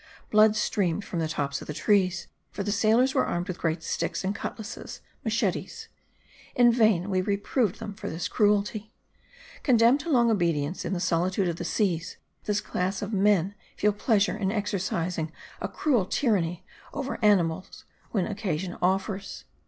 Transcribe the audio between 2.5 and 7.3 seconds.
the sailors were armed with great sticks and cutlasses (machetes). In vain we